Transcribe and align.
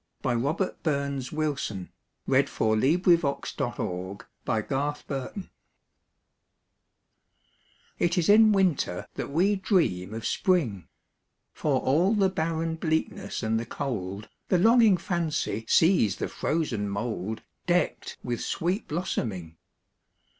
By 0.23 0.33
Robert 0.33 0.81
BurnsWilson 0.81 1.89
1047 2.25 3.09
It 3.29 3.47
Is 3.47 3.57
in 3.57 3.83
Winter 3.83 4.35
That 4.45 4.99
We 4.99 5.25
Dream 5.25 5.25
of 5.25 5.35
Spring 5.35 5.47
IT 7.99 8.17
is 8.17 8.27
in 8.27 8.51
Winter 8.51 9.07
that 9.13 9.29
we 9.29 9.55
dream 9.57 10.13
of 10.15 10.25
Spring; 10.25 10.87
For 11.53 11.79
all 11.81 12.15
the 12.15 12.29
barren 12.29 12.77
bleakness 12.77 13.43
and 13.43 13.59
the 13.59 13.65
cold, 13.67 14.27
The 14.47 14.57
longing 14.57 14.97
fancy 14.97 15.65
sees 15.67 16.15
the 16.15 16.27
frozen 16.27 16.89
mouldDecked 16.89 18.17
with 18.23 18.41
sweet 18.41 18.87
blossoming. 18.87 19.57